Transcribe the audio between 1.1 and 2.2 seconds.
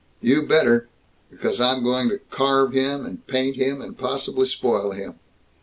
Because I'm going to